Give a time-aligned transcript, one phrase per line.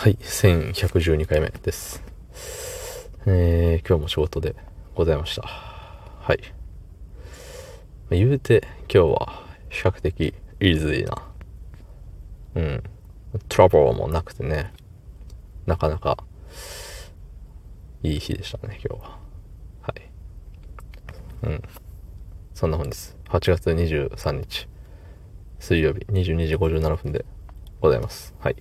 [0.00, 2.04] はい、1112回目です。
[3.26, 4.54] えー、今日も仕事で
[4.94, 5.42] ございました。
[5.42, 6.38] はい。
[8.10, 11.20] 言うて、今日は比較的イーズイな。
[12.54, 12.82] うん。
[13.48, 14.72] トラブルもなくてね、
[15.66, 16.16] なかなか
[18.04, 19.18] いい日でしたね、今日は。
[19.82, 20.02] はい。
[21.42, 21.62] うん。
[22.54, 24.68] そんな本日、8月23日、
[25.58, 27.24] 水曜日22時57分で
[27.80, 28.32] ございます。
[28.38, 28.56] はい。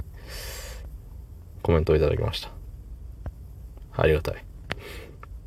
[1.61, 2.51] コメントをいただきました。
[3.93, 4.45] ありがたい。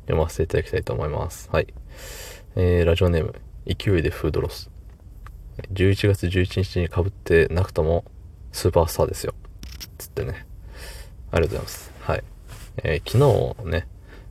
[0.01, 1.49] 読ませていただきたいと思います。
[1.51, 1.73] はい。
[2.55, 4.69] えー、ラジオネーム、勢いでフードロス。
[5.73, 8.03] 11月11日に被ってなくとも
[8.51, 9.33] スーパースターですよ。
[9.97, 10.45] つってね。
[11.31, 11.91] ありがとうございます。
[12.01, 12.23] はい。
[12.83, 13.87] えー昨日ね、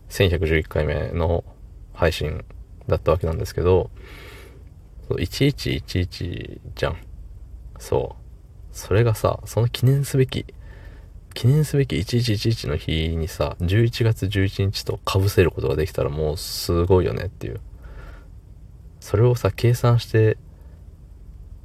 [0.09, 1.45] 1111回目の
[1.95, 2.45] 配信
[2.89, 3.91] だったわけなんですけど、
[5.09, 6.97] 1111じゃん。
[7.79, 8.77] そう。
[8.77, 10.47] それがさ、その記念すべき、
[11.41, 17.63] 記念すべき1111の日にさ、11月11日と被せることができたらもうすごいよねっていう。
[19.01, 20.37] それをさ、計算して、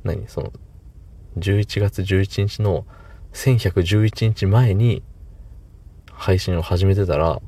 [0.06, 0.30] 何？
[0.30, 0.54] その、
[1.40, 2.86] 11月11日の
[3.34, 5.04] 1111日前に
[6.10, 7.42] 配信を始めてたら、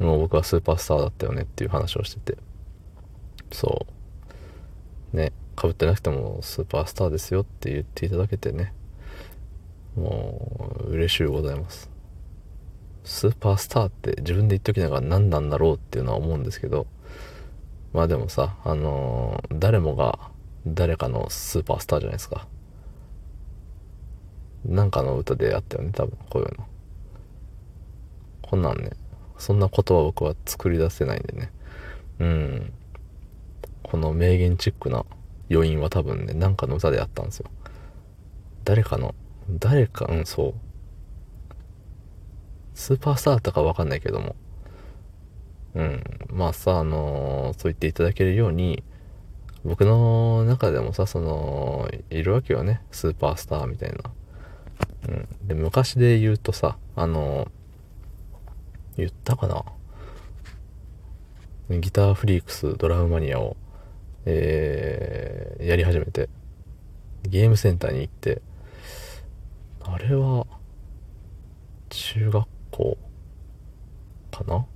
[0.00, 2.38] もう僕はスーパースターだったよねっていう話をしてて。
[3.50, 3.86] そ
[5.14, 5.16] う。
[5.16, 8.74] ね、被ってなくてもスーパースターですよって言っていただけてね。
[9.96, 11.90] もう、嬉しゅうございます。
[13.04, 16.86] スーパースターって自分で言っときながら何なんだろうっていうのは思うんですけど、
[17.92, 20.18] まあでもさ、あのー誰もが
[20.66, 22.46] 誰かのスーパースターじゃないですか。
[24.64, 26.66] なんかの歌であったよね、多分、こういうの。
[28.42, 28.90] こんなんね、
[29.38, 31.52] そんな言葉僕は作り出せないんでね。
[32.18, 32.72] うん。
[33.82, 35.06] この名言チックな
[35.50, 37.50] 余韻は多分ね、なんかの歌であったんですよ。
[38.64, 39.14] 誰かの、
[39.50, 40.54] 誰か、うん、そう。
[42.74, 44.36] スーパースターだったかわかんないけども。
[45.74, 46.02] うん。
[46.30, 48.82] まあさ、あのーそう言っていただけるように、
[49.64, 52.80] 僕の中でもさ、その、いるわけよね。
[52.90, 53.98] スーパースターみたいな。
[55.08, 55.28] うん。
[55.48, 57.48] で、昔で言うとさ、あのー
[58.98, 59.64] 言ったかな
[61.70, 63.56] ギターフリークスドラムマニアを、
[64.26, 66.28] えーやり始めて、
[67.24, 68.40] ゲームセンターに行って、
[69.90, 70.46] あれは、
[71.88, 72.98] 中学校
[74.30, 74.66] かな？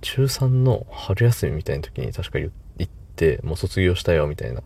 [0.00, 2.50] 中3の春休みみたいな時に確か行
[2.82, 4.62] って、もう卒業したよみたいな。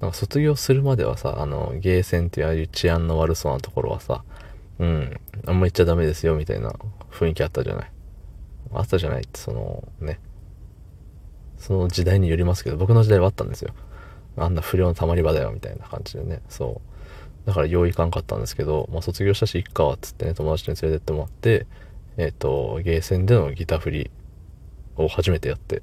[0.00, 4.24] なんか卒業するまではさ、あの、ゲーセンってああいう治安の悪そうなところはさ、
[4.78, 6.72] うん、あんま行っちゃダメですよみたいな
[7.10, 7.90] 雰囲気あったじゃない？
[8.72, 10.20] あったじゃないって、そのね、
[11.58, 13.74] その時代によりますけど、僕の時代はあったんですよ。
[14.36, 16.92] あんな不良のたまり場だよみたいな感じでね、そう。
[17.44, 21.66] だからよういかんかったんですけど、まあ卒業したし行っかっつってね、友達に連れてってもらって、
[22.16, 24.10] えっ、と、ゲーセンでのギター振り
[24.96, 25.82] を初めてやって、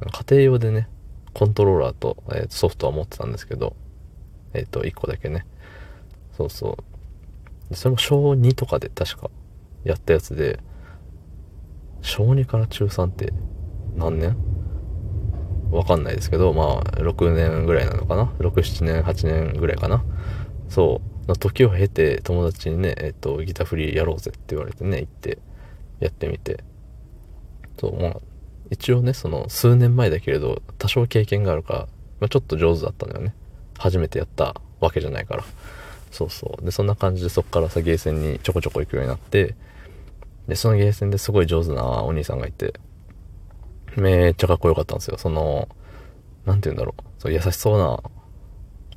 [0.00, 0.88] 家庭用でね、
[1.32, 3.76] コントローラーと,、えーソフトは持ってたんですけど、
[4.52, 5.46] えっ、と、1個だけね。
[6.36, 6.76] そうそ
[7.70, 7.74] う。
[7.74, 9.30] それも小2とかで確か
[9.84, 10.60] やったやつで、
[12.02, 13.32] 小2から中3って
[13.96, 14.47] 何年？
[15.70, 20.04] わかんないですけど、まあ、6年ぐらいなのかな ?6、7年、8年ぐらいかな？
[20.68, 21.28] そう。
[21.28, 25.38] の時を経て、友達にね、えっと、ギターフリーやろうぜって言われてね、行って、
[26.00, 26.64] やってみて。
[27.78, 28.16] そう、まあ、
[28.70, 31.78] 一応ね、その、数年前だけれど、多少経験があるから、
[32.20, 33.34] まあ、ちょっと上手だったんだよね。
[33.78, 35.44] 初めてやったわけじゃないから。
[36.10, 36.64] そうそう。
[36.64, 39.54] で、そんな感じでそっからさ、ゲーセンにちょこちょこ行くようになって、
[40.48, 42.72] で、そのゲーセンですごい上手なお兄さんがいて、
[43.96, 45.18] めっちゃかっこよかったんですよ。
[45.18, 45.68] その、
[46.46, 47.02] なんて言うんだろう。
[47.18, 48.00] そう優しそうな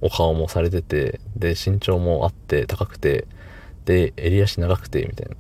[0.02, 3.28] お顔もされてて、で、身長もあって、高くて、
[3.85, 5.35] で、襟足長くて、みたいな。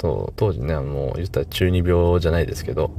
[0.00, 2.90] そう、当時ね、もう言ったら中二病じゃないですけど、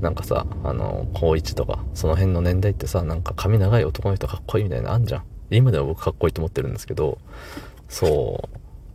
[0.00, 5.24] なんかさ、あの、高一とか、その辺の年代ってさ、なんか髪長い男の人かっこいいみたいなあんじゃん。
[5.50, 7.18] 今では僕かっこいいと思ってるんですけど、
[7.88, 8.48] そ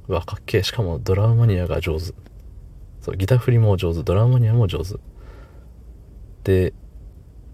[0.08, 0.64] う、うわ、かっけえ。
[0.64, 2.14] しかもドラムマニアが上手。
[3.02, 4.96] そう、ギター振りも上手、ドラムマニアも上手。
[6.44, 6.74] で、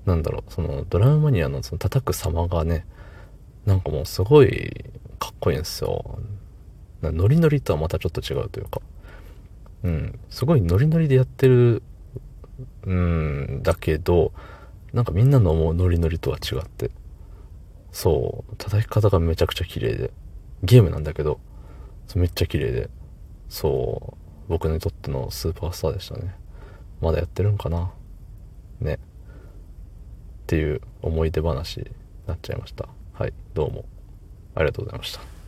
[0.05, 2.85] なんだろう、そのドラムマニアのその叩く様がね、
[3.65, 4.85] なんかもうすごい
[5.19, 6.19] かっこいいんですよ。
[7.01, 8.81] ノリノリとはまたちょっと違うというか。
[9.83, 11.81] うん、すごいノリノリでやってる、
[12.83, 14.33] うん、だけど、
[14.91, 16.91] なんかみんなの思うノリノリとは違って。
[17.91, 20.11] そう、叩き方がめちゃくちゃ綺麗で。
[20.63, 21.39] ゲームなんだけど、
[22.15, 22.89] めっちゃ綺麗で。
[23.47, 24.17] そう、
[24.49, 26.35] 僕にとってのスーパースターでしたね。
[27.01, 27.91] まだやってるんかな
[28.81, 28.95] ね。
[28.95, 28.97] っ
[30.47, 31.91] ていう思い出話に
[32.27, 32.87] なっちゃいました。
[33.13, 33.85] はい、どうも
[34.55, 35.38] ありがとうございました。